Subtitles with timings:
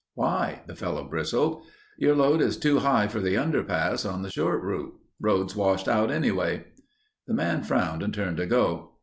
[0.15, 1.61] "Why?" the fellow bristled.
[1.99, 4.95] "Your load is too high for the underpass on the short route.
[5.19, 6.65] Road's washed out anyway."
[7.27, 8.93] The man frowned and turned to go.